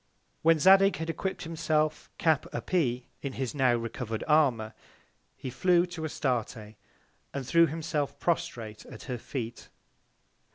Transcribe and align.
When 0.41 0.57
Zadig 0.57 0.95
had 0.95 1.09
equipp'd 1.11 1.43
himself 1.43 2.09
Cap 2.17 2.47
a 2.51 2.59
pee, 2.59 3.05
in 3.21 3.33
his 3.33 3.53
now 3.53 3.75
recover'd 3.75 4.23
Armour, 4.27 4.73
he 5.37 5.51
flew 5.51 5.85
to 5.85 6.03
Astarte, 6.05 6.73
and 7.35 7.45
threw 7.45 7.67
himself 7.67 8.19
prostrate 8.19 8.83
at 8.87 9.03
her 9.03 9.19
Feet. 9.19 9.69